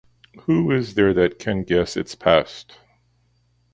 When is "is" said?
0.71-0.95